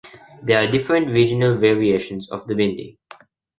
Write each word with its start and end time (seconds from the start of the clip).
There 0.41 0.57
are 0.57 0.71
different 0.71 1.09
regional 1.11 1.53
variations 1.53 2.27
of 2.31 2.47
the 2.47 2.55
bindi. 2.55 2.97